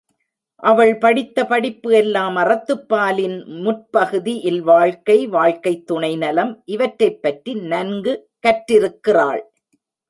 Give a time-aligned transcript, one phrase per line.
[0.55, 8.29] அவள் படித்த படிப்பு எல்லாம் அறத்துப்பாலின் முற்பகுதி, இல்வாழ்க்கை, வாழ்க்கைத் துணை நலம் இவற்றைப் பற்றி நன்கு
[8.47, 9.41] கற்றிருக்கிறாள்.